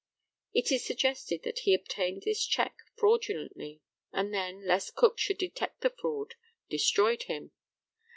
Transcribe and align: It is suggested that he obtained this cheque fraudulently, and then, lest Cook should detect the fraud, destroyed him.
It 0.51 0.71
is 0.71 0.83
suggested 0.83 1.43
that 1.43 1.59
he 1.59 1.75
obtained 1.75 2.23
this 2.23 2.43
cheque 2.47 2.79
fraudulently, 2.97 3.81
and 4.11 4.33
then, 4.33 4.65
lest 4.65 4.95
Cook 4.95 5.19
should 5.19 5.37
detect 5.37 5.81
the 5.81 5.91
fraud, 5.91 6.33
destroyed 6.71 7.21
him. 7.25 7.51